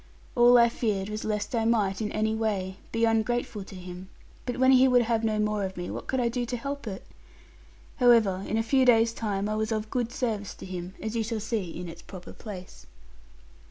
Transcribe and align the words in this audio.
All 0.35 0.57
I 0.57 0.67
feared 0.67 1.09
was 1.09 1.23
lest 1.23 1.53
I 1.53 1.63
might, 1.63 2.01
in 2.01 2.11
any 2.11 2.33
way, 2.33 2.77
be 2.91 3.05
ungrateful 3.05 3.63
to 3.65 3.75
him; 3.75 4.09
but 4.47 4.57
when 4.57 4.71
he 4.71 4.87
would 4.87 5.03
have 5.03 5.23
no 5.23 5.37
more 5.37 5.63
of 5.63 5.77
me, 5.77 5.91
what 5.91 6.07
could 6.07 6.19
I 6.19 6.27
do 6.27 6.43
to 6.43 6.57
help 6.57 6.87
it? 6.87 7.05
However, 7.97 8.43
in 8.47 8.57
a 8.57 8.63
few 8.63 8.83
days' 8.83 9.13
time 9.13 9.47
I 9.47 9.55
was 9.55 9.71
of 9.71 9.91
good 9.91 10.11
service 10.11 10.55
to 10.55 10.65
him, 10.65 10.95
as 10.99 11.15
you 11.15 11.21
shall 11.23 11.39
see 11.39 11.79
in 11.79 11.87
its 11.87 12.01
proper 12.01 12.33
place. 12.33 12.87